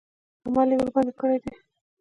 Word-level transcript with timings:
عمل 0.45 0.67
یې 0.71 0.77
ورباندې 0.77 1.13
کړی 1.19 1.37
دی. 1.43 1.51